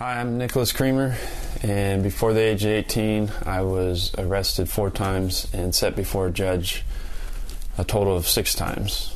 [0.00, 1.14] Hi, I'm Nicholas Creamer,
[1.62, 6.30] and before the age of 18, I was arrested four times and set before a
[6.30, 6.84] judge
[7.76, 9.14] a total of six times.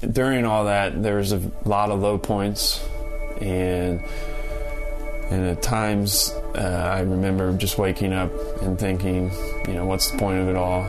[0.00, 2.82] During all that, there was a lot of low points,
[3.42, 4.02] and
[5.28, 8.32] and at times uh, I remember just waking up
[8.62, 9.30] and thinking,
[9.66, 10.84] you know, what's the point of it all?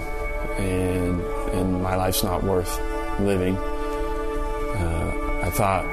[0.57, 1.19] And
[1.51, 2.79] and my life's not worth
[3.19, 3.57] living.
[3.57, 5.85] Uh, I thought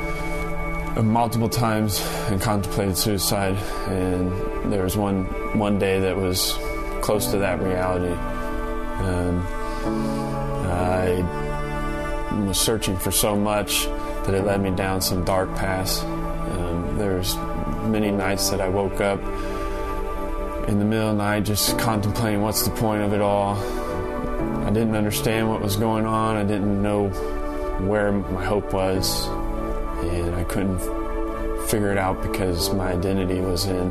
[1.02, 3.56] multiple times and contemplated suicide,
[3.88, 5.24] and there was one
[5.58, 6.56] one day that was
[7.02, 8.12] close to that reality.
[9.02, 9.46] Um,
[10.68, 16.02] I was searching for so much that it led me down some dark paths.
[16.02, 17.36] Um, there's
[17.86, 19.20] many nights that I woke up
[20.68, 23.56] in the middle of the night just contemplating what's the point of it all.
[24.64, 26.36] I didn't understand what was going on.
[26.36, 27.08] I didn't know
[27.80, 29.28] where my hope was
[30.04, 30.78] and I couldn't
[31.68, 33.90] figure it out because my identity was in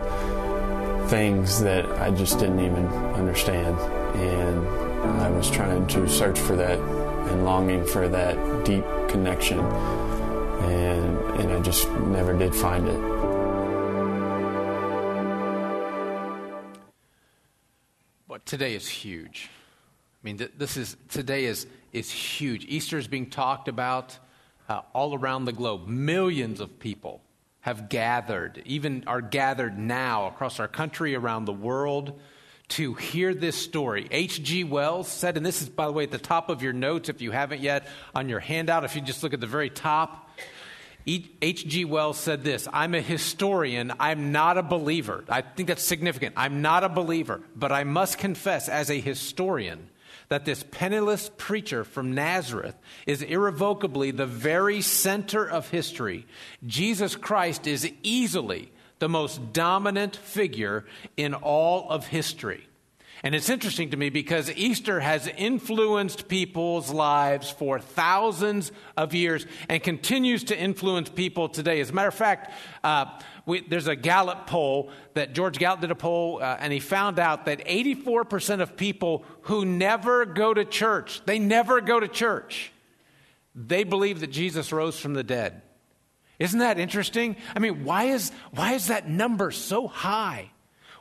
[1.08, 3.78] things that I just didn't even understand.
[4.16, 4.68] And
[5.22, 9.60] I was trying to search for that and longing for that deep connection.
[9.60, 13.16] And, and I just never did find it.
[18.28, 19.50] But today is huge.
[20.24, 22.66] I mean, this is today is is huge.
[22.66, 24.18] Easter is being talked about
[24.68, 25.88] uh, all around the globe.
[25.88, 27.22] Millions of people
[27.62, 32.20] have gathered, even are gathered now across our country, around the world,
[32.68, 34.08] to hear this story.
[34.12, 34.64] H.G.
[34.64, 37.22] Wells said, and this is, by the way, at the top of your notes if
[37.22, 40.30] you haven't yet on your handout, if you just look at the very top.
[41.08, 41.86] H.G.
[41.86, 45.24] Wells said this I'm a historian, I'm not a believer.
[45.30, 46.34] I think that's significant.
[46.38, 49.90] I'm not a believer, but I must confess, as a historian,
[50.30, 56.26] that this penniless preacher from Nazareth is irrevocably the very center of history.
[56.66, 60.86] Jesus Christ is easily the most dominant figure
[61.18, 62.68] in all of history.
[63.26, 69.48] And it's interesting to me because Easter has influenced people's lives for thousands of years
[69.68, 71.80] and continues to influence people today.
[71.80, 72.54] As a matter of fact,
[72.84, 73.06] uh,
[73.48, 77.18] we, there's a Gallup poll that George Gallup did a poll, uh, and he found
[77.18, 82.72] out that 84% of people who never go to church, they never go to church,
[83.56, 85.64] they believe that Jesus rose from the dead.
[86.38, 87.38] Isn't that interesting?
[87.56, 90.52] I mean, why is, why is that number so high?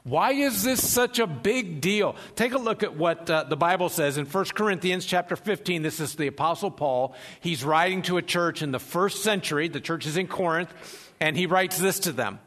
[0.05, 2.15] Why is this such a big deal?
[2.37, 5.81] Take a look at what uh, the Bible says in 1 Corinthians chapter 15.
[5.81, 7.15] This is the Apostle Paul.
[7.41, 9.69] He's writing to a church in the first century.
[9.69, 10.75] The church is in Corinth,
[11.21, 12.39] and he writes this to them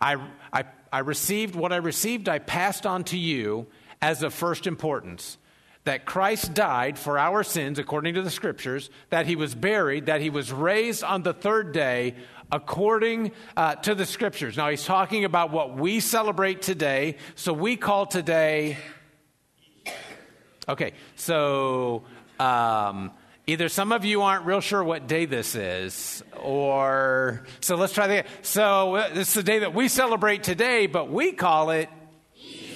[0.00, 0.16] I,
[0.52, 3.68] I, I received what I received, I passed on to you
[4.02, 5.38] as of first importance
[5.88, 10.20] that Christ died for our sins according to the scriptures, that he was buried, that
[10.20, 12.14] he was raised on the third day
[12.52, 14.54] according uh, to the scriptures.
[14.58, 17.16] Now, he's talking about what we celebrate today.
[17.36, 18.76] So we call today.
[20.68, 22.02] Okay, so
[22.38, 23.10] um,
[23.46, 27.46] either some of you aren't real sure what day this is, or.
[27.60, 28.26] So let's try that.
[28.42, 31.88] So uh, this is the day that we celebrate today, but we call it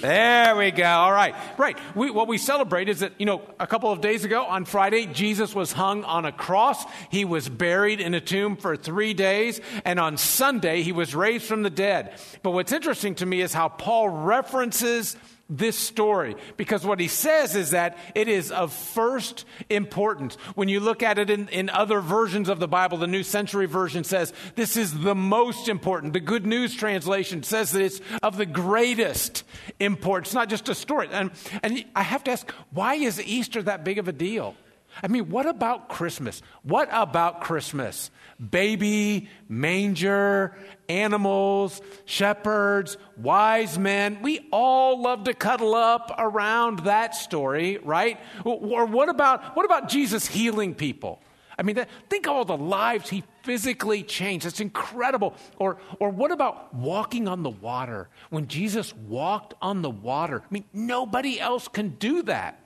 [0.03, 0.83] there we go.
[0.83, 1.33] All right.
[1.57, 1.77] Right.
[1.95, 5.05] We, what we celebrate is that, you know, a couple of days ago on Friday,
[5.05, 6.83] Jesus was hung on a cross.
[7.09, 9.61] He was buried in a tomb for three days.
[9.85, 12.19] And on Sunday, he was raised from the dead.
[12.41, 15.15] But what's interesting to me is how Paul references
[15.49, 20.35] this story because what he says is that it is of first importance.
[20.55, 23.65] When you look at it in, in other versions of the Bible, the New Century
[23.65, 26.13] Version says this is the most important.
[26.13, 29.43] The Good News Translation says that it's of the greatest
[29.79, 30.33] importance.
[30.33, 31.09] Not just a story.
[31.11, 31.31] And,
[31.61, 34.55] and I have to ask, why is Easter that big of a deal?
[35.01, 36.41] I mean, what about Christmas?
[36.61, 38.11] What about Christmas?
[38.39, 40.55] Baby, manger,
[40.87, 44.21] animals, shepherds, wise men.
[44.21, 48.19] We all love to cuddle up around that story, right?
[48.45, 51.21] Or what about, what about Jesus healing people?
[51.57, 54.45] I mean, think of all the lives he physically changed.
[54.45, 55.35] It's incredible.
[55.57, 58.09] Or, or what about walking on the water?
[58.29, 62.59] When Jesus walked on the water, I mean, nobody else can do that.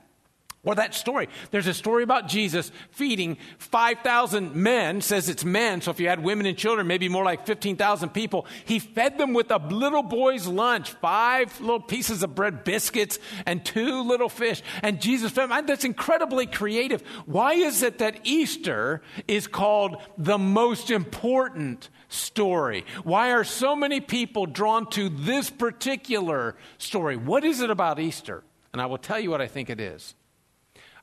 [0.64, 1.28] Or that story.
[1.52, 6.22] There's a story about Jesus feeding 5,000 men, says it's men, so if you had
[6.22, 8.44] women and children, maybe more like 15,000 people.
[8.64, 13.64] He fed them with a little boy's lunch, five little pieces of bread, biscuits, and
[13.64, 14.62] two little fish.
[14.82, 15.66] And Jesus fed them.
[15.66, 17.02] That's incredibly creative.
[17.24, 22.84] Why is it that Easter is called the most important story?
[23.04, 27.16] Why are so many people drawn to this particular story?
[27.16, 28.42] What is it about Easter?
[28.72, 30.14] And I will tell you what I think it is.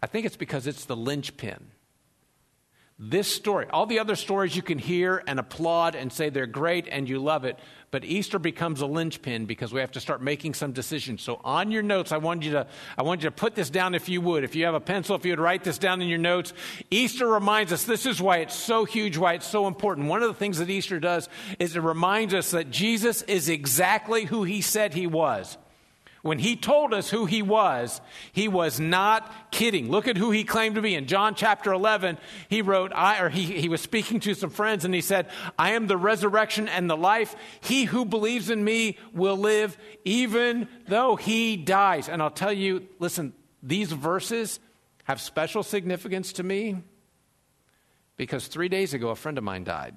[0.02, 1.72] I think it's because it's the linchpin.
[2.98, 6.88] This story, all the other stories you can hear and applaud and say they're great
[6.90, 7.60] and you love it,
[7.92, 11.22] but Easter becomes a linchpin because we have to start making some decisions.
[11.22, 13.96] So on your notes, I want you to I want you to put this down
[13.96, 14.46] if you would.
[14.46, 16.54] If you have a pencil, if you would write this down in your notes.
[16.90, 20.08] Easter reminds us this is why it's so huge, why it's so important.
[20.08, 21.28] One of the things that Easter does
[21.60, 25.58] is it reminds us that Jesus is exactly who he said he was.
[26.26, 28.02] When he told us who he was,
[28.32, 29.92] he was not kidding.
[29.92, 30.96] Look at who he claimed to be.
[30.96, 32.18] In John chapter 11,
[32.50, 35.30] he wrote, I, or he, he was speaking to some friends and he said,
[35.60, 37.36] I am the resurrection and the life.
[37.62, 42.10] He who believes in me will live even though he dies.
[42.10, 43.32] And I'll tell you, listen,
[43.62, 44.60] these verses
[45.04, 46.82] have special significance to me
[48.18, 49.94] because three days ago, a friend of mine died.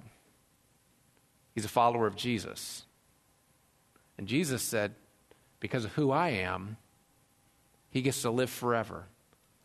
[1.55, 2.85] He's a follower of Jesus.
[4.19, 4.95] And Jesus said,
[5.61, 6.77] because of who I am,
[7.91, 9.07] he gets to live forever.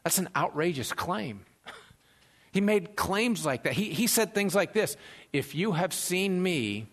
[0.04, 1.46] That's an outrageous claim.
[2.52, 3.74] he made claims like that.
[3.74, 4.98] He, he said things like this
[5.32, 6.88] If you have seen me,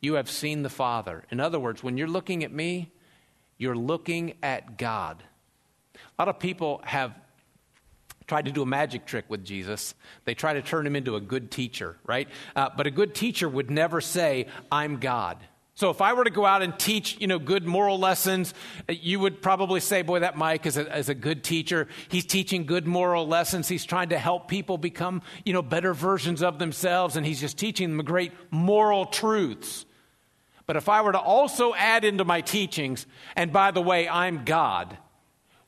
[0.00, 1.24] you have seen the Father.
[1.30, 2.90] In other words, when you're looking at me,
[3.58, 5.22] you're looking at God.
[5.94, 7.14] A lot of people have
[8.26, 9.94] tried to do a magic trick with Jesus.
[10.24, 12.28] They try to turn him into a good teacher, right?
[12.56, 15.38] Uh, but a good teacher would never say, I'm God.
[15.82, 18.54] So if I were to go out and teach, you know, good moral lessons,
[18.88, 21.88] uh, you would probably say, boy, that Mike is a, is a good teacher.
[22.06, 23.66] He's teaching good moral lessons.
[23.66, 27.58] He's trying to help people become, you know, better versions of themselves, and he's just
[27.58, 29.84] teaching them great moral truths.
[30.66, 34.44] But if I were to also add into my teachings, and by the way, I'm
[34.44, 34.96] God,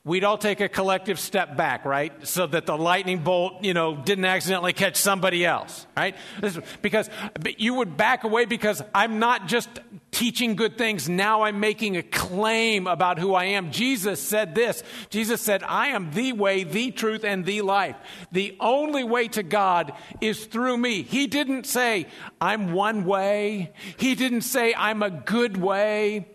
[0.05, 2.25] we'd all take a collective step back, right?
[2.25, 6.15] So that the lightning bolt, you know, didn't accidentally catch somebody else, right?
[6.81, 7.09] Because
[7.57, 9.67] you would back away because I'm not just
[10.15, 11.09] teaching good things.
[11.09, 13.71] Now I'm making a claim about who I am.
[13.71, 14.81] Jesus said this.
[15.09, 17.97] Jesus said, I am the way, the truth, and the life.
[18.31, 19.91] The only way to God
[20.21, 21.01] is through me.
[21.01, 22.07] He didn't say,
[22.39, 23.73] I'm one way.
[23.97, 26.27] He didn't say, I'm a good way.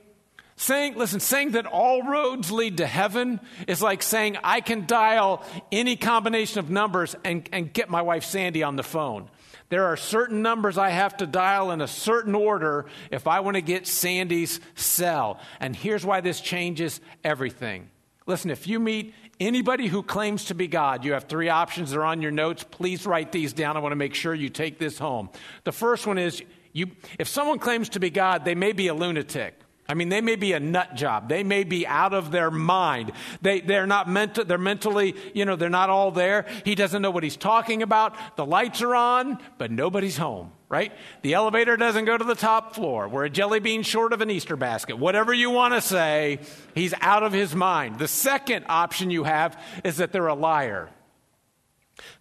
[0.56, 5.42] Saying, listen, saying that all roads lead to heaven is like saying I can dial
[5.72, 9.30] any combination of numbers and, and get my wife Sandy on the phone.
[9.70, 13.54] There are certain numbers I have to dial in a certain order if I want
[13.54, 15.38] to get Sandy's cell.
[15.60, 17.88] And here's why this changes everything.
[18.26, 21.92] Listen, if you meet anybody who claims to be God, you have three options.
[21.92, 22.64] They're on your notes.
[22.68, 23.76] Please write these down.
[23.76, 25.30] I want to make sure you take this home.
[25.64, 26.42] The first one is
[26.72, 26.88] you,
[27.18, 29.54] if someone claims to be God, they may be a lunatic.
[29.90, 31.28] I mean, they may be a nut job.
[31.28, 33.10] They may be out of their mind.
[33.42, 36.46] They, they're not mental, they're mentally, you know, they're not all there.
[36.64, 38.14] He doesn't know what he's talking about.
[38.36, 40.92] The lights are on, but nobody's home, right?
[41.22, 43.08] The elevator doesn't go to the top floor.
[43.08, 44.96] We're a jelly bean short of an Easter basket.
[44.96, 46.38] Whatever you want to say,
[46.76, 47.98] he's out of his mind.
[47.98, 50.88] The second option you have is that they're a liar.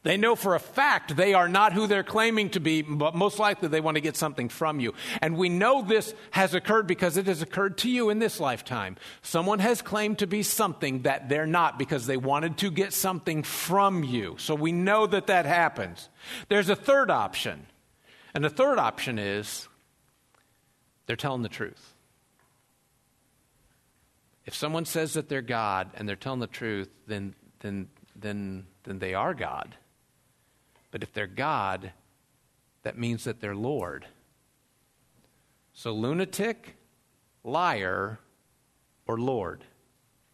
[0.04, 3.40] They know for a fact they are not who they're claiming to be, but most
[3.40, 4.94] likely they want to get something from you.
[5.22, 8.98] And we know this has occurred because it has occurred to you in this lifetime.
[9.22, 13.44] Someone has claimed to be something that they're not because they wanted to get something
[13.44, 14.36] from you.
[14.38, 16.10] So we know that that happens.
[16.48, 17.66] There's a third option.
[18.34, 19.68] And the third option is
[21.06, 21.94] they're telling the truth.
[24.46, 29.00] If someone says that they're God and they're telling the truth, then, then, then then
[29.00, 29.76] they are God.
[30.92, 31.92] But if they're God,
[32.84, 34.06] that means that they're Lord.
[35.74, 36.76] So, lunatic,
[37.44, 38.20] liar,
[39.06, 39.64] or Lord.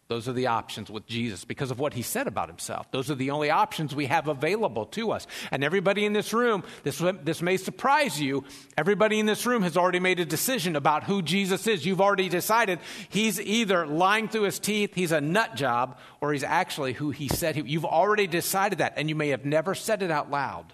[0.08, 2.88] Those are the options with Jesus because of what he said about himself.
[2.92, 5.26] Those are the only options we have available to us.
[5.50, 8.44] And everybody in this room, this, this may surprise you,
[8.78, 11.84] everybody in this room has already made a decision about who Jesus is.
[11.84, 16.44] You've already decided he's either lying through his teeth, he's a nut job, or he's
[16.44, 20.04] actually who he said he You've already decided that, and you may have never said
[20.04, 20.72] it out loud,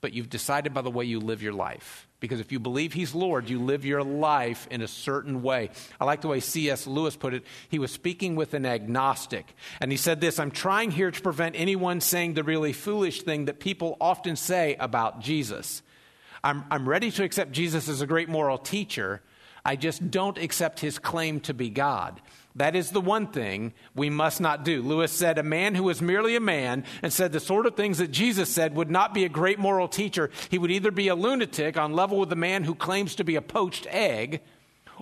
[0.00, 2.07] but you've decided by the way you live your life.
[2.20, 5.70] Because if you believe he's Lord, you live your life in a certain way.
[6.00, 6.86] I like the way C.S.
[6.86, 7.44] Lewis put it.
[7.68, 9.54] He was speaking with an agnostic.
[9.80, 13.44] And he said this I'm trying here to prevent anyone saying the really foolish thing
[13.44, 15.82] that people often say about Jesus.
[16.42, 19.22] I'm, I'm ready to accept Jesus as a great moral teacher.
[19.64, 22.20] I just don't accept his claim to be God.
[22.58, 24.82] That is the one thing we must not do.
[24.82, 27.98] Lewis said, A man who was merely a man and said the sort of things
[27.98, 30.28] that Jesus said would not be a great moral teacher.
[30.50, 33.36] He would either be a lunatic on level with the man who claims to be
[33.36, 34.40] a poached egg,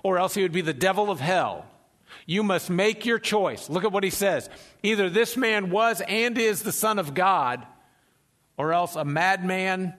[0.03, 1.65] or else he would be the devil of hell.
[2.27, 3.71] You must make your choice.
[3.71, 4.51] Look at what he says.
[4.83, 7.65] Either this man was and is the Son of God,
[8.55, 9.95] or else a madman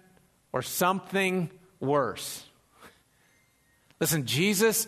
[0.53, 1.50] or something
[1.81, 2.45] worse.
[4.00, 4.87] Listen, Jesus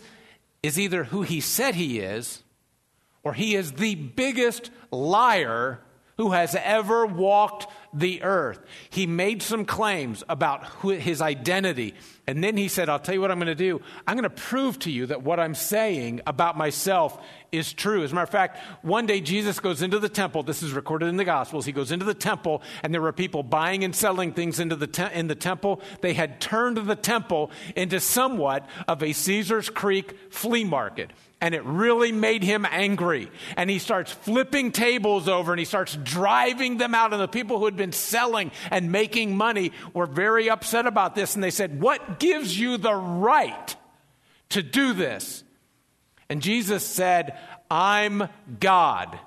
[0.63, 2.41] is either who he said he is
[3.23, 5.79] or he is the biggest liar
[6.21, 8.59] who has ever walked the earth.
[8.91, 11.95] He made some claims about his identity.
[12.27, 13.81] And then he said, I'll tell you what I'm going to do.
[14.05, 17.19] I'm going to prove to you that what I'm saying about myself
[17.51, 18.03] is true.
[18.03, 20.43] As a matter of fact, one day Jesus goes into the temple.
[20.43, 21.65] This is recorded in the Gospels.
[21.65, 24.87] He goes into the temple, and there were people buying and selling things into the
[24.87, 25.81] te- in the temple.
[26.01, 31.65] They had turned the temple into somewhat of a Caesar's Creek flea market and it
[31.65, 33.31] really made him angry.
[33.57, 37.13] And he starts flipping tables over and he starts driving them out.
[37.13, 41.33] And the people who had been selling and making money were very upset about this.
[41.33, 43.75] And they said, What gives you the right
[44.49, 45.43] to do this?
[46.29, 47.37] And Jesus said,
[47.71, 48.29] I'm
[48.59, 49.19] God.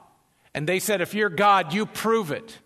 [0.54, 2.58] And they said, If you're God, you prove it.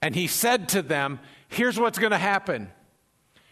[0.00, 2.70] And he said to them, Here's what's going to happen.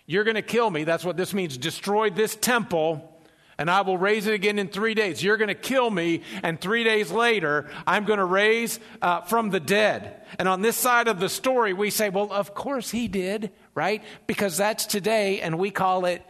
[0.06, 0.84] You're going to kill me.
[0.84, 1.58] That's what this means.
[1.58, 3.17] Destroy this temple
[3.58, 5.22] and I will raise it again in three days.
[5.22, 9.50] You're going to kill me, and three days later, I'm going to raise uh, from
[9.50, 10.22] the dead.
[10.38, 14.02] And on this side of the story, we say, well, of course he did, right?
[14.26, 16.22] Because that's today, and we call it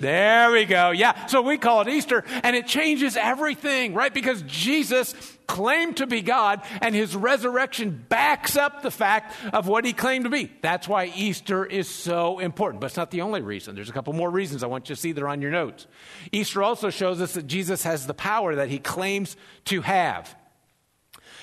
[0.00, 0.90] there we go.
[0.90, 1.26] Yeah.
[1.26, 4.12] So we call it Easter, and it changes everything, right?
[4.12, 5.14] Because Jesus
[5.46, 10.24] claimed to be God, and his resurrection backs up the fact of what he claimed
[10.24, 10.50] to be.
[10.62, 12.80] That's why Easter is so important.
[12.80, 13.74] But it's not the only reason.
[13.74, 15.86] There's a couple more reasons I want you to see They're on your notes.
[16.30, 20.34] Easter also shows us that Jesus has the power that he claims to have.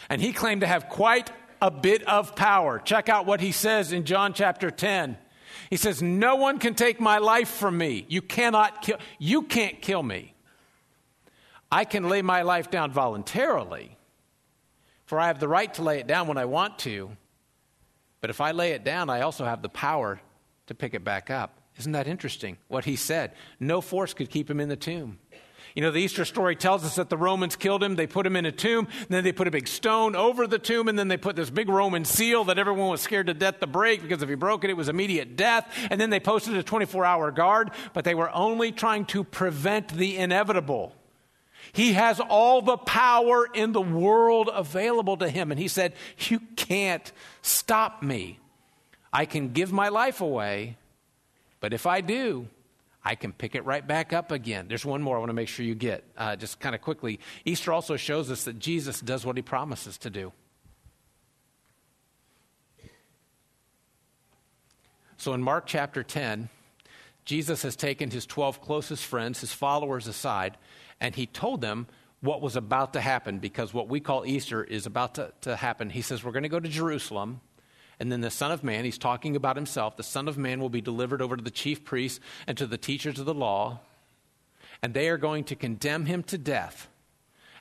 [0.10, 2.80] And he claimed to have quite a bit of power.
[2.80, 5.18] Check out what he says in John chapter 10.
[5.70, 8.06] He says, No one can take my life from me.
[8.08, 10.34] You cannot kill, you can't kill me.
[11.72, 13.96] I can lay my life down voluntarily,
[15.06, 17.12] for I have the right to lay it down when I want to.
[18.22, 20.20] But if I lay it down, I also have the power
[20.68, 21.60] to pick it back up.
[21.78, 22.58] Isn't that interesting?
[22.68, 23.34] What he said.
[23.60, 25.20] No force could keep him in the tomb.
[25.76, 27.96] You know, the Easter story tells us that the Romans killed him.
[27.96, 28.88] They put him in a tomb.
[29.08, 30.88] then they put a big stone over the tomb.
[30.88, 33.68] And then they put this big Roman seal that everyone was scared to death to
[33.68, 35.72] break because if he broke it, it was immediate death.
[35.90, 37.72] And then they posted a 24 hour guard.
[37.94, 40.96] But they were only trying to prevent the inevitable.
[41.72, 45.52] He has all the power in the world available to him.
[45.52, 47.12] And he said, You can't
[47.42, 48.40] stop me.
[49.12, 50.78] I can give my life away,
[51.60, 52.48] but if I do,
[53.04, 54.68] I can pick it right back up again.
[54.68, 57.20] There's one more I want to make sure you get, uh, just kind of quickly.
[57.46, 60.32] Easter also shows us that Jesus does what he promises to do.
[65.18, 66.50] So in Mark chapter 10,
[67.30, 70.58] Jesus has taken his 12 closest friends, his followers aside,
[71.00, 71.86] and he told them
[72.22, 75.92] what was about to happen because what we call Easter is about to, to happen.
[75.92, 77.42] He says, We're going to go to Jerusalem.
[78.00, 80.72] And then the Son of Man, he's talking about himself, the Son of Man will
[80.72, 83.80] be delivered over to the chief priests and to the teachers of the law,
[84.82, 86.88] and they are going to condemn him to death.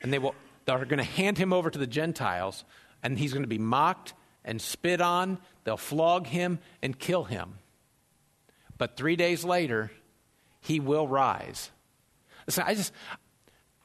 [0.00, 0.34] And they will,
[0.64, 2.64] they're going to hand him over to the Gentiles,
[3.02, 4.14] and he's going to be mocked
[4.46, 5.36] and spit on.
[5.64, 7.58] They'll flog him and kill him.
[8.78, 9.90] But three days later,
[10.60, 11.70] he will rise.
[12.46, 12.92] Listen, I just,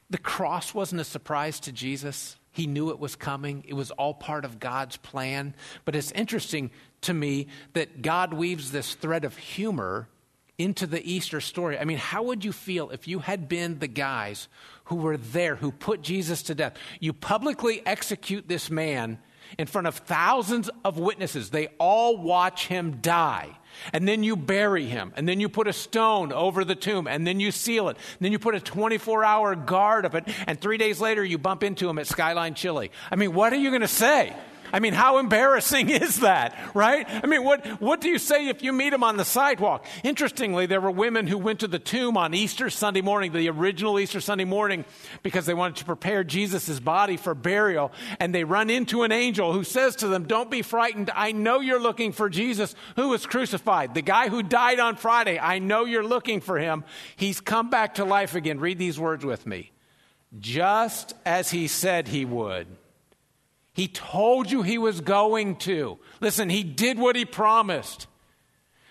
[0.09, 2.37] the cross wasn't a surprise to Jesus.
[2.51, 3.63] He knew it was coming.
[3.67, 5.55] It was all part of God's plan.
[5.85, 6.71] But it's interesting
[7.01, 10.07] to me that God weaves this thread of humor
[10.57, 11.79] into the Easter story.
[11.79, 14.47] I mean, how would you feel if you had been the guys
[14.85, 16.75] who were there, who put Jesus to death?
[16.99, 19.17] You publicly execute this man
[19.57, 21.49] in front of thousands of witnesses.
[21.49, 23.57] They all watch him die.
[23.91, 25.13] And then you bury him.
[25.15, 27.07] And then you put a stone over the tomb.
[27.07, 27.97] And then you seal it.
[27.97, 30.25] And then you put a 24 hour guard of it.
[30.47, 32.91] And three days later, you bump into him at Skyline Chili.
[33.11, 34.35] I mean, what are you going to say?
[34.73, 37.05] I mean, how embarrassing is that, right?
[37.07, 39.85] I mean, what, what do you say if you meet him on the sidewalk?
[40.03, 43.99] Interestingly, there were women who went to the tomb on Easter Sunday morning, the original
[43.99, 44.83] Easter Sunday morning,
[45.21, 47.91] because they wanted to prepare Jesus' body for burial.
[48.19, 51.11] And they run into an angel who says to them, Don't be frightened.
[51.13, 53.93] I know you're looking for Jesus who was crucified.
[53.93, 56.83] The guy who died on Friday, I know you're looking for him.
[57.15, 58.59] He's come back to life again.
[58.59, 59.71] Read these words with me.
[60.39, 62.65] Just as he said he would.
[63.73, 65.97] He told you he was going to.
[66.21, 68.07] Listen, he did what he promised.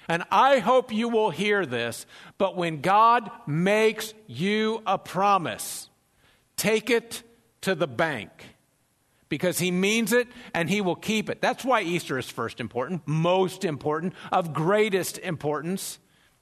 [0.09, 5.89] And I hope you will hear this, but when God makes you a promise,
[6.57, 7.23] take it
[7.63, 8.31] to the bank
[9.29, 11.41] because he means it and he will keep it.
[11.41, 15.99] That's why Easter is first important, most important, of greatest importance.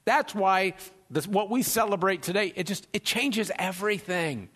[0.06, 0.74] That's why
[1.10, 4.48] this, what we celebrate today, it just it changes everything.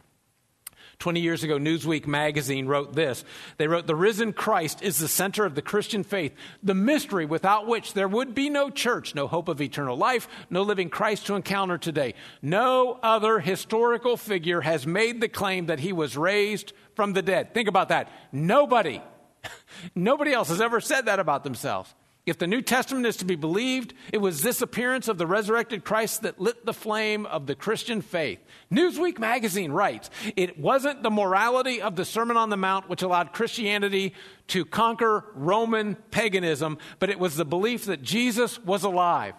[0.98, 3.24] 20 years ago, Newsweek magazine wrote this.
[3.56, 7.66] They wrote, The risen Christ is the center of the Christian faith, the mystery without
[7.66, 11.34] which there would be no church, no hope of eternal life, no living Christ to
[11.34, 12.14] encounter today.
[12.42, 17.54] No other historical figure has made the claim that he was raised from the dead.
[17.54, 18.10] Think about that.
[18.32, 19.02] Nobody.
[19.94, 21.94] Nobody else has ever said that about themselves.
[22.26, 25.84] If the New Testament is to be believed, it was this appearance of the resurrected
[25.84, 28.38] Christ that lit the flame of the Christian faith.
[28.72, 33.34] Newsweek magazine writes it wasn't the morality of the Sermon on the Mount which allowed
[33.34, 34.14] Christianity
[34.48, 39.34] to conquer Roman paganism, but it was the belief that Jesus was alive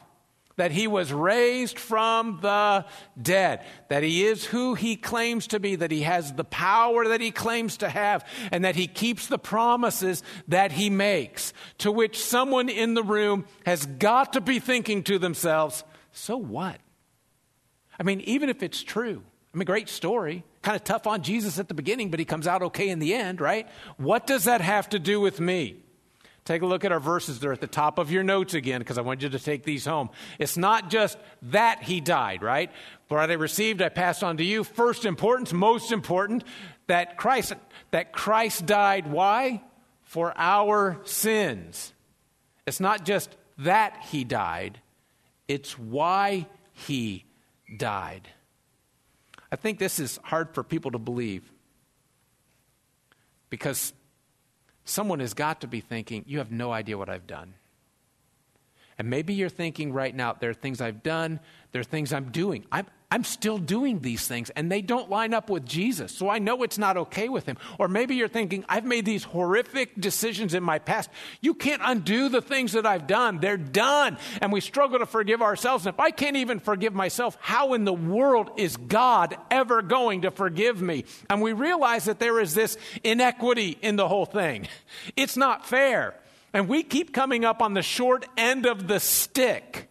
[0.57, 2.85] that he was raised from the
[3.21, 7.21] dead, that he is who he claims to be, that he has the power that
[7.21, 12.23] he claims to have, and that he keeps the promises that he makes, to which
[12.23, 16.79] someone in the room has got to be thinking to themselves, so what?
[17.99, 20.43] I mean, even if it's true, I mean, great story.
[20.61, 23.13] Kind of tough on Jesus at the beginning, but he comes out okay in the
[23.13, 23.69] end, right?
[23.95, 25.77] What does that have to do with me?
[26.45, 27.39] Take a look at our verses.
[27.39, 29.85] They're at the top of your notes again because I want you to take these
[29.85, 30.11] home.
[30.37, 32.71] It's not just that he died, right?
[33.07, 34.63] For I received, I passed on to you.
[34.63, 36.43] First importance, most important,
[36.85, 37.53] that Christ,
[37.89, 39.11] that Christ died.
[39.11, 39.63] Why?
[40.03, 41.93] For our sins.
[42.67, 44.79] It's not just that he died,
[45.47, 47.25] it's why he
[47.77, 48.27] died.
[49.51, 51.51] I think this is hard for people to believe
[53.49, 53.93] because
[54.85, 57.55] someone has got to be thinking, You have no idea what I've done.
[58.97, 61.39] And maybe you're thinking right now, there are things I've done,
[61.71, 62.65] there are things I'm doing.
[62.71, 66.13] I'm, I'm still doing these things and they don't line up with Jesus.
[66.13, 67.57] So I know it's not okay with him.
[67.77, 71.09] Or maybe you're thinking, I've made these horrific decisions in my past.
[71.41, 73.39] You can't undo the things that I've done.
[73.39, 74.17] They're done.
[74.41, 75.85] And we struggle to forgive ourselves.
[75.85, 80.23] And if I can't even forgive myself, how in the world is God ever going
[80.23, 81.05] to forgive me?
[81.29, 84.67] And we realize that there is this inequity in the whole thing.
[85.15, 86.15] It's not fair.
[86.55, 89.89] And we keep coming up on the short end of the stick.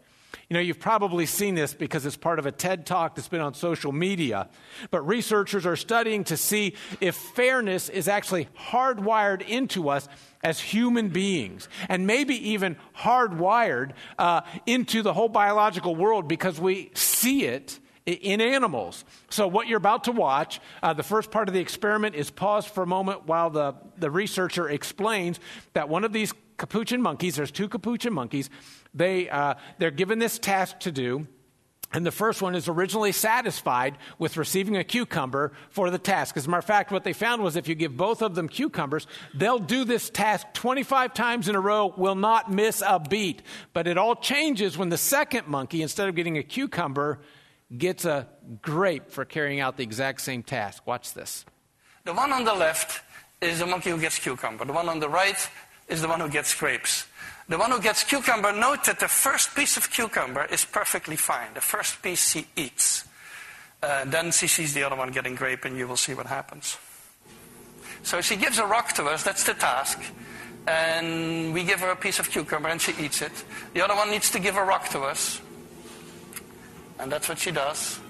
[0.49, 3.43] You know, you've probably seen this because it's part of a TED talk that's been
[3.43, 4.49] on social media.
[4.91, 10.09] But researchers are studying to see if fairness is actually hardwired into us
[10.43, 16.91] as human beings, and maybe even hardwired uh, into the whole biological world because we
[16.95, 19.05] see it in animals.
[19.29, 22.69] So, what you're about to watch, uh, the first part of the experiment is paused
[22.69, 25.41] for a moment while the, the researcher explains
[25.73, 28.51] that one of these capuchin monkeys, there's two capuchin monkeys,
[28.93, 31.27] they, uh, they're given this task to do.
[31.93, 36.37] And the first one is originally satisfied with receiving a cucumber for the task.
[36.37, 38.49] As a matter of fact, what they found was if you give both of them
[38.49, 43.43] cucumbers, they'll do this task 25 times in a row, will not miss a beat.
[43.73, 47.21] But it all changes when the second monkey, instead of getting a cucumber,
[47.77, 48.29] gets a
[48.61, 50.85] grape for carrying out the exact same task.
[50.87, 51.45] Watch this.
[52.05, 53.03] The one on the left
[53.41, 54.65] is the monkey who gets cucumber.
[54.65, 55.49] The one on the right
[55.89, 57.07] is the one who gets grapes.
[57.49, 61.53] The one who gets cucumber, note that the first piece of cucumber is perfectly fine.
[61.55, 63.05] The first piece she eats.
[63.83, 66.79] Uh, then she sees the other one getting grape, and you will see what happens.
[68.03, 70.01] So she gives a rock to us, that's the task.
[70.67, 73.33] And we give her a piece of cucumber, and she eats it.
[73.75, 75.43] The other one needs to give a rock to us.
[76.99, 78.01] And that's what she does.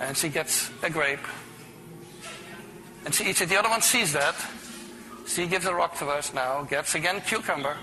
[0.00, 1.26] And she gets a grape.
[3.04, 3.50] And she eats it.
[3.50, 4.34] The other one sees that.
[5.28, 7.76] She gives a rock to us now, gets again cucumber.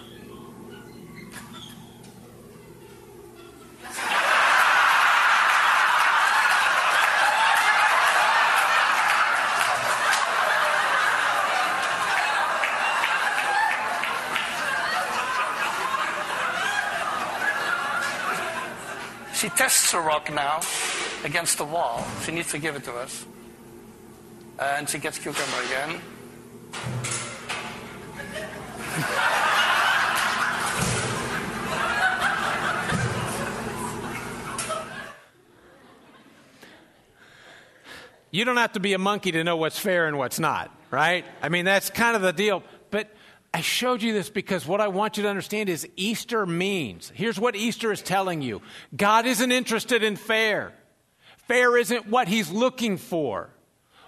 [19.33, 20.59] She tests the rock now
[21.23, 22.03] against the wall.
[22.23, 23.25] She needs to give it to us.
[24.59, 26.01] And she gets cucumber again.
[38.35, 41.23] You don't have to be a monkey to know what's fair and what's not, right?
[41.41, 42.63] I mean, that's kind of the deal.
[42.91, 43.09] But
[43.53, 47.13] I showed you this because what I want you to understand is Easter means.
[47.15, 48.61] Here's what Easter is telling you
[48.93, 50.73] God isn't interested in fair.
[51.47, 53.54] Fair isn't what he's looking for.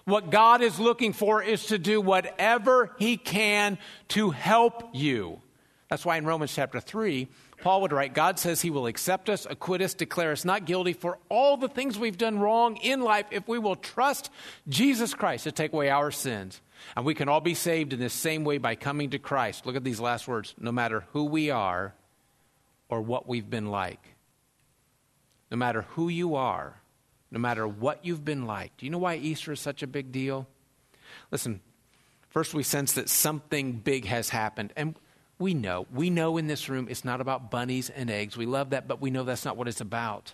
[0.08, 5.42] What God is looking for is to do whatever he can to help you.
[5.90, 7.28] That's why in Romans chapter 3,
[7.60, 10.94] Paul would write God says he will accept us, acquit us, declare us not guilty
[10.94, 14.30] for all the things we've done wrong in life if we will trust
[14.70, 16.62] Jesus Christ to take away our sins.
[16.96, 19.66] And we can all be saved in this same way by coming to Christ.
[19.66, 21.94] Look at these last words no matter who we are
[22.88, 24.16] or what we've been like.
[25.52, 26.80] No matter who you are,
[27.32, 28.76] no matter what you've been like.
[28.78, 30.48] Do you know why Easter is such a big deal?
[31.32, 31.62] Listen,
[32.30, 34.74] first we sense that something big has happened.
[34.76, 34.96] And
[35.40, 35.86] we know.
[35.94, 38.38] We know in this room it's not about bunnies and eggs.
[38.38, 40.34] We love that, but we know that's not what it's about.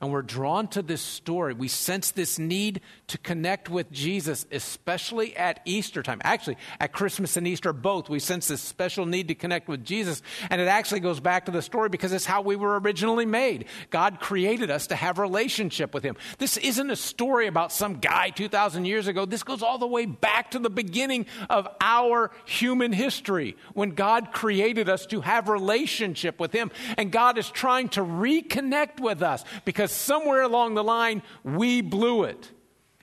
[0.00, 1.54] And we're drawn to this story.
[1.54, 6.20] We sense this need to connect with Jesus, especially at Easter time.
[6.24, 10.22] Actually, at Christmas and Easter, both, we sense this special need to connect with Jesus.
[10.50, 13.66] And it actually goes back to the story because it's how we were originally made.
[13.90, 16.16] God created us to have relationship with Him.
[16.38, 19.24] This isn't a story about some guy 2,000 years ago.
[19.24, 24.32] This goes all the way back to the beginning of our human history when God
[24.32, 26.70] created us to have relationship with Him.
[26.98, 31.80] And God is trying to reconnect with us because because somewhere along the line we
[31.80, 32.50] blew it.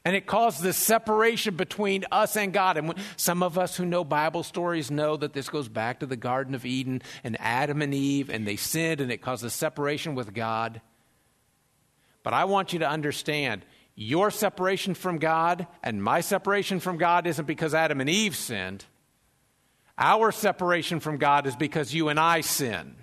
[0.03, 2.75] And it caused this separation between us and God.
[2.75, 6.17] And some of us who know Bible stories know that this goes back to the
[6.17, 10.13] Garden of Eden and Adam and Eve, and they sinned, and it caused a separation
[10.13, 10.81] with God.
[12.21, 13.65] But I want you to understand
[13.95, 18.83] your separation from God and my separation from God isn't because Adam and Eve sinned.
[19.97, 22.95] Our separation from God is because you and I sin.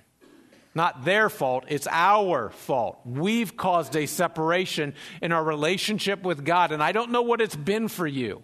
[0.74, 3.00] Not their fault, it's our fault.
[3.04, 7.56] We've caused a separation in our relationship with God, and I don't know what it's
[7.56, 8.42] been for you.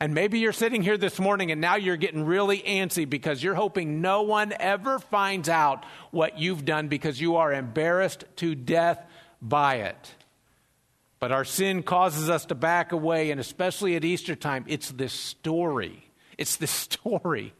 [0.00, 3.54] And maybe you're sitting here this morning and now you're getting really antsy because you're
[3.54, 9.02] hoping no one ever finds out what you've done because you are embarrassed to death
[9.40, 10.14] by it.
[11.20, 15.12] But our sin causes us to back away, and especially at Easter time, it's this
[15.14, 16.10] story.
[16.36, 17.54] It's this story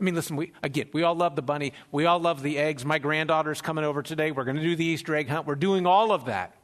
[0.00, 1.72] I mean, listen, we, again, we all love the bunny.
[1.90, 2.84] We all love the eggs.
[2.84, 4.30] My granddaughter's coming over today.
[4.30, 5.46] We're going to do the Easter egg hunt.
[5.46, 6.54] We're doing all of that.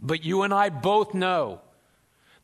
[0.00, 1.60] But you and I both know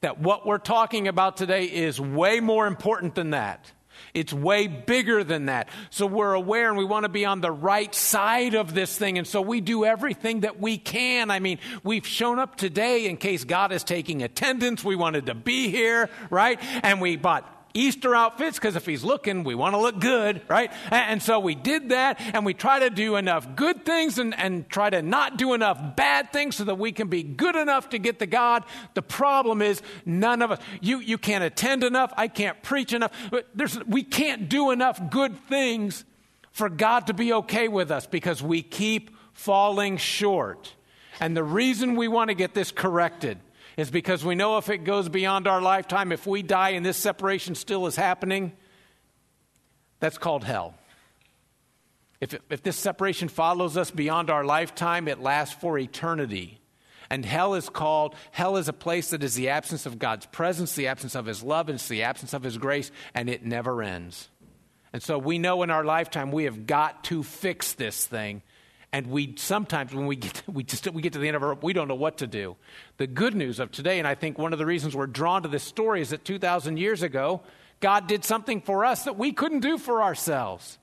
[0.00, 3.70] that what we're talking about today is way more important than that.
[4.14, 5.68] It's way bigger than that.
[5.90, 9.18] So we're aware and we want to be on the right side of this thing.
[9.18, 11.30] And so we do everything that we can.
[11.30, 14.82] I mean, we've shown up today in case God is taking attendance.
[14.82, 16.58] We wanted to be here, right?
[16.82, 20.72] And we bought Easter outfits because if he's looking, we want to look good, right?
[20.90, 24.68] And, so we did that and we try to do enough good things and, and
[24.68, 27.98] try to not do enough bad things so that we can be good enough to
[27.98, 28.64] get to God.
[28.94, 32.12] The problem is none of us, you, you can't attend enough.
[32.16, 33.12] I can't preach enough.
[33.54, 36.04] There's, we can't do enough good things
[36.50, 40.74] for God to be okay with us because we keep falling short.
[41.20, 43.38] And the reason we want to get this corrected
[43.80, 46.96] is because we know if it goes beyond our lifetime, if we die and this
[46.96, 48.52] separation still is happening,
[50.00, 50.74] that's called hell.
[52.20, 56.60] If, if this separation follows us beyond our lifetime, it lasts for eternity.
[57.08, 60.74] And hell is called, hell is a place that is the absence of God's presence,
[60.74, 63.82] the absence of His love, and it's the absence of His grace, and it never
[63.82, 64.28] ends.
[64.92, 68.42] And so we know in our lifetime we have got to fix this thing
[68.92, 71.42] and we sometimes when we get to, we just we get to the end of
[71.42, 72.56] our we don't know what to do.
[72.96, 75.48] The good news of today and i think one of the reasons we're drawn to
[75.48, 77.42] this story is that 2000 years ago
[77.80, 80.78] god did something for us that we couldn't do for ourselves.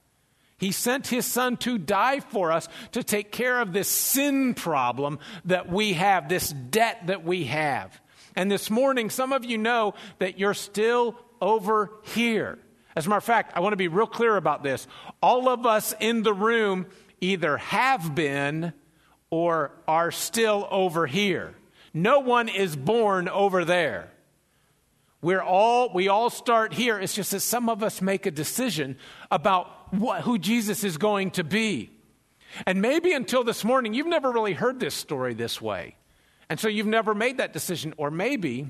[0.60, 5.20] He sent his son to die for us to take care of this sin problem
[5.46, 8.02] that we have this debt that we have.
[8.36, 12.58] And this morning some of you know that you're still over here.
[12.96, 14.88] As a matter of fact i want to be real clear about this.
[15.22, 16.88] All of us in the room
[17.22, 18.74] either have been
[19.30, 21.56] or are still over here.
[21.94, 24.12] No one is born over there.
[25.22, 27.00] We're all, we all start here.
[27.00, 28.98] It's just that some of us make a decision
[29.32, 31.92] about what, who Jesus is going to be.
[32.66, 35.96] And maybe until this morning, you've never really heard this story this way.
[36.50, 37.94] And so you've never made that decision.
[37.98, 38.68] Or maybe,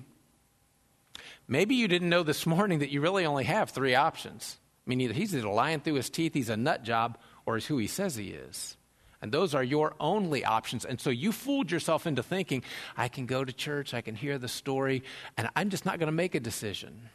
[1.48, 4.58] maybe you didn't know this morning that you really only have three options.
[4.86, 7.66] I mean, either he's either lying through his teeth, he's a nut job, or is
[7.66, 8.76] who he says he is.
[9.22, 10.86] And those are your only options.
[10.86, 12.62] And so you fooled yourself into thinking,
[12.96, 15.02] I can go to church, I can hear the story,
[15.38, 17.10] and I'm just not going to make a decision.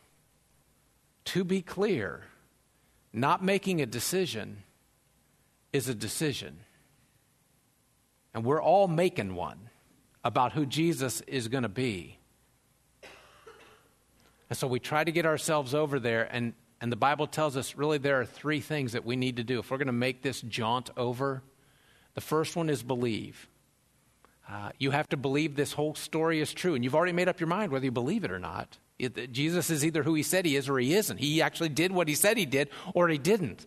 [1.27, 2.25] To be clear,
[3.12, 4.64] not making a decision
[5.73, 6.61] is a decision.
[8.35, 9.68] And we're all making one
[10.25, 12.18] about who Jesus is going to be.
[14.49, 17.77] And so we try to get ourselves over there, and and the Bible tells us
[17.77, 20.21] really there are three things that we need to do if we're going to make
[20.21, 21.40] this jaunt over.
[22.14, 23.49] The first one is believe.
[24.51, 27.38] Uh, you have to believe this whole story is true, and you've already made up
[27.38, 28.79] your mind whether you believe it or not.
[28.99, 31.18] It, Jesus is either who he said he is or he isn't.
[31.18, 33.64] He actually did what he said he did or he didn't.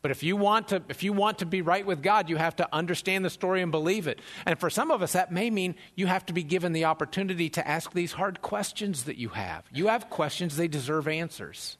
[0.00, 2.54] But if you want to if you want to be right with God, you have
[2.56, 4.20] to understand the story and believe it.
[4.46, 7.48] And for some of us that may mean you have to be given the opportunity
[7.50, 9.64] to ask these hard questions that you have.
[9.72, 11.78] You have questions they deserve answers.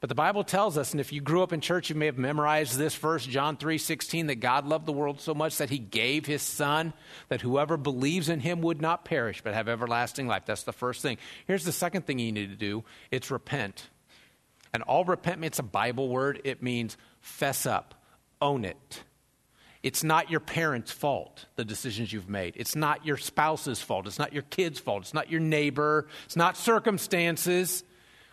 [0.00, 2.18] But the Bible tells us, and if you grew up in church, you may have
[2.18, 5.78] memorized this verse, John 3 16, that God loved the world so much that he
[5.78, 6.92] gave his son,
[7.28, 10.44] that whoever believes in him would not perish, but have everlasting life.
[10.46, 11.18] That's the first thing.
[11.46, 13.88] Here's the second thing you need to do it's repent.
[14.72, 17.94] And all repent, it's a Bible word, it means fess up,
[18.40, 19.02] own it.
[19.82, 22.54] It's not your parents' fault, the decisions you've made.
[22.56, 24.06] It's not your spouse's fault.
[24.06, 25.02] It's not your kid's fault.
[25.02, 26.08] It's not your neighbor.
[26.26, 27.84] It's not circumstances.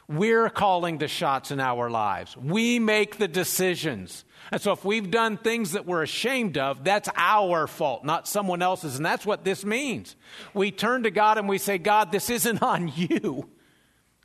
[0.07, 2.37] We're calling the shots in our lives.
[2.37, 4.23] We make the decisions.
[4.51, 8.61] And so if we've done things that we're ashamed of, that's our fault, not someone
[8.61, 8.97] else's.
[8.97, 10.15] And that's what this means.
[10.53, 13.49] We turn to God and we say, God, this isn't on you.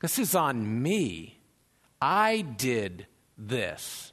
[0.00, 1.38] This is on me.
[2.00, 3.06] I did
[3.38, 4.12] this.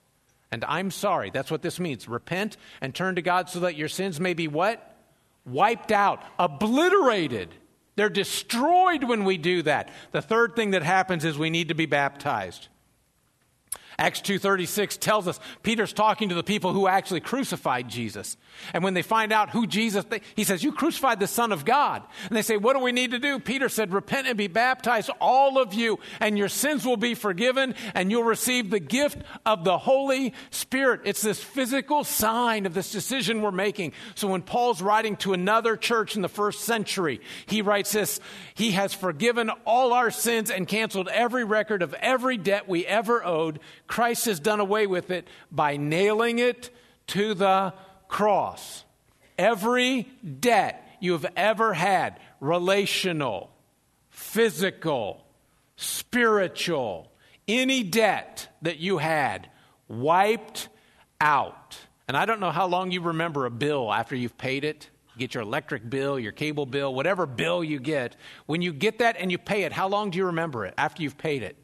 [0.51, 1.30] And I'm sorry.
[1.30, 2.08] That's what this means.
[2.08, 4.95] Repent and turn to God so that your sins may be what?
[5.45, 7.53] Wiped out, obliterated.
[7.97, 9.89] They're destroyed when we do that.
[10.12, 12.67] The third thing that happens is we need to be baptized.
[13.99, 18.38] Acts 2:36 tells us Peter's talking to the people who actually crucified Jesus.
[18.71, 21.65] And when they find out who Jesus they, he says you crucified the son of
[21.65, 22.03] God.
[22.27, 23.39] And they say what do we need to do?
[23.39, 27.73] Peter said repent and be baptized all of you and your sins will be forgiven
[27.95, 31.01] and you'll receive the gift of the Holy Spirit.
[31.03, 33.93] It's this physical sign of this decision we're making.
[34.13, 38.19] So when Paul's writing to another church in the first century, he writes this,
[38.53, 43.25] he has forgiven all our sins and canceled every record of every debt we ever
[43.25, 46.69] owed Christ has done away with it by nailing it
[47.08, 47.73] to the
[48.08, 48.84] cross.
[49.38, 50.04] Every
[50.39, 53.52] debt you have ever had, relational,
[54.10, 55.26] physical,
[55.76, 57.12] spiritual,
[57.47, 59.50] any debt that you had,
[59.88, 60.69] wiped
[61.21, 61.78] out.
[62.08, 64.89] And I don't know how long you remember a bill after you've paid it.
[65.17, 68.15] Get your electric bill, your cable bill, whatever bill you get.
[68.45, 71.02] When you get that and you pay it, how long do you remember it after
[71.02, 71.58] you've paid it?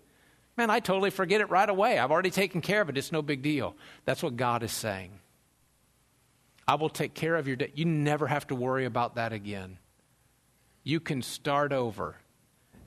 [0.56, 1.98] Man, I totally forget it right away.
[1.98, 2.98] I've already taken care of it.
[2.98, 3.76] It's no big deal.
[4.06, 5.20] That's what God is saying.
[6.68, 7.78] I will take care of your debt.
[7.78, 9.80] You never have to worry about that again.
[10.84, 12.18] You can start over.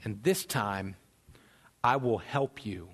[0.05, 0.97] And this time,
[1.83, 2.89] I will help you.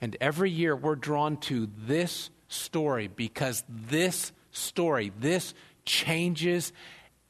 [0.00, 6.72] And every year, we're drawn to this story because this story, this changes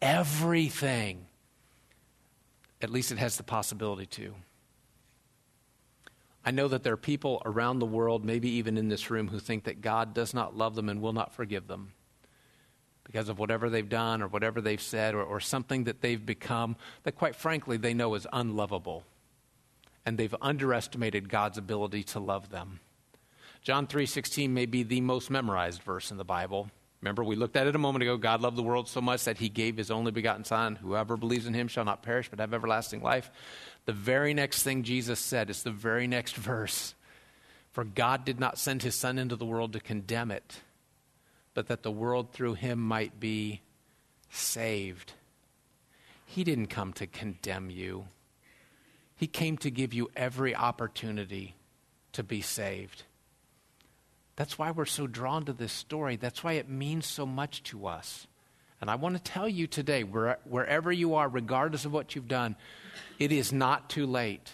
[0.00, 1.26] everything.
[2.80, 4.34] At least it has the possibility to.
[6.46, 9.40] I know that there are people around the world, maybe even in this room, who
[9.40, 11.92] think that God does not love them and will not forgive them
[13.02, 16.76] because of whatever they've done or whatever they've said or, or something that they've become
[17.02, 19.02] that, quite frankly, they know is unlovable.
[20.04, 22.78] And they've underestimated God's ability to love them.
[23.62, 26.70] John 3:16 may be the most memorized verse in the Bible.
[27.00, 28.16] Remember, we looked at it a moment ago.
[28.16, 30.76] God loved the world so much that he gave his only begotten Son.
[30.76, 33.30] Whoever believes in him shall not perish but have everlasting life.
[33.86, 36.94] The very next thing Jesus said is the very next verse.
[37.72, 40.60] For God did not send his Son into the world to condemn it,
[41.54, 43.60] but that the world through him might be
[44.30, 45.12] saved.
[46.26, 48.08] He didn't come to condemn you,
[49.14, 51.54] he came to give you every opportunity
[52.12, 53.04] to be saved.
[54.36, 56.16] That's why we're so drawn to this story.
[56.16, 58.26] That's why it means so much to us.
[58.80, 62.56] And I want to tell you today, wherever you are, regardless of what you've done,
[63.18, 64.50] it is not too late.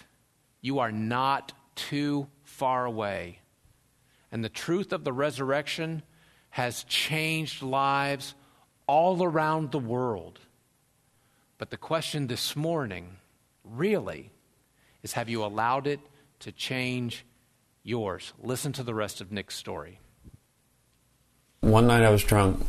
[0.60, 3.40] You are not too far away.
[4.30, 6.02] And the truth of the resurrection
[6.50, 8.34] has changed lives
[8.86, 10.38] all around the world.
[11.58, 13.16] But the question this morning,
[13.64, 14.30] really,
[15.02, 16.00] is have you allowed it
[16.40, 17.24] to change
[17.82, 18.32] yours?
[18.40, 19.98] Listen to the rest of Nick's story.
[21.60, 22.64] One night I was drunk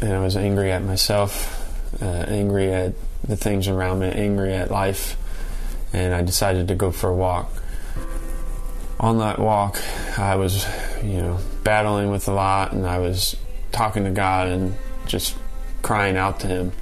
[0.00, 1.64] and I was angry at myself,
[2.00, 2.94] uh, angry at
[3.26, 5.16] the things around me, angry at life,
[5.92, 7.52] and I decided to go for a walk.
[9.00, 9.80] On that walk,
[10.18, 10.66] I was,
[11.02, 13.36] you know, battling with a lot, and I was
[13.72, 14.74] talking to God and
[15.06, 15.36] just
[15.82, 16.72] crying out to Him.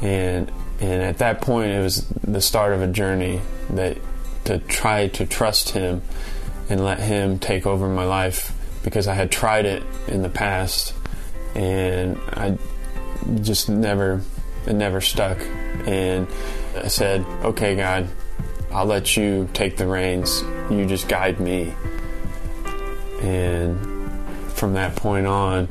[0.00, 3.98] And and at that point, it was the start of a journey that
[4.44, 6.02] to try to trust Him
[6.68, 10.94] and let Him take over my life because I had tried it in the past
[11.54, 12.58] and I
[13.40, 14.22] just never
[14.66, 15.38] it never stuck.
[15.86, 16.26] And
[16.76, 18.08] I said okay God
[18.70, 20.42] I'll let you take the reins.
[20.70, 21.74] You just guide me.
[23.22, 24.12] And
[24.52, 25.68] from that point on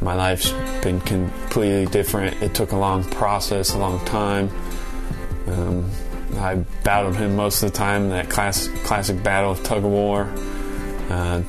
[0.00, 0.50] my life's
[0.82, 2.42] been completely different.
[2.42, 4.50] It took a long process a long time.
[5.46, 5.90] Um,
[6.36, 10.28] I battled him most of the time that class, classic battle of tug of war
[11.10, 11.42] uh,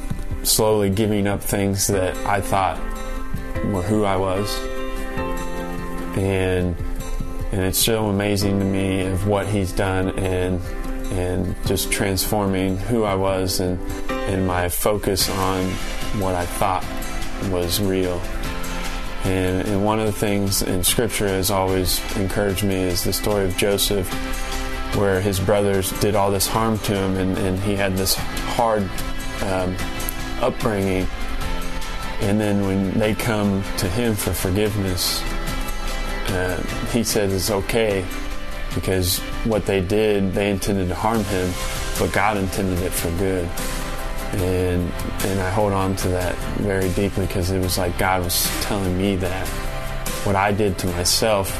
[0.44, 2.80] slowly giving up things that I thought
[3.71, 4.60] were who I was.
[6.17, 6.76] And
[7.52, 10.62] and it's so amazing to me of what he's done and
[11.13, 15.65] and just transforming who I was and and my focus on
[16.19, 16.84] what I thought
[17.52, 18.21] was real.
[19.23, 23.45] And, and one of the things in Scripture has always encouraged me is the story
[23.45, 24.08] of Joseph,
[24.95, 28.84] where his brothers did all this harm to him, and, and he had this hard
[29.43, 29.76] um,
[30.41, 31.08] upbringing
[32.24, 35.22] And then when they come to him for forgiveness,
[36.30, 38.06] uh, he said it's okay
[38.74, 41.52] because what they did, they intended to harm him,
[42.00, 43.48] but God intended it for good.
[44.40, 44.92] And
[45.26, 48.98] and I hold on to that very deeply because it was like God was telling
[48.98, 49.48] me that
[50.26, 51.52] what I did to myself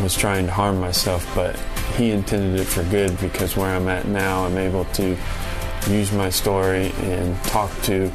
[0.00, 1.58] was trying to harm myself, but
[1.96, 5.16] He intended it for good because where I'm at now, I'm able to
[5.88, 8.12] use my story and talk to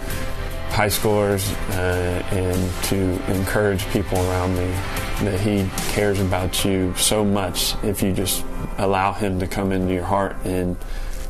[0.74, 2.98] high schoolers uh, and to
[3.32, 4.66] encourage people around me
[5.24, 8.44] that he cares about you so much if you just
[8.80, 10.76] allow him to come into your heart and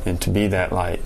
[0.06, 1.02] and to be that light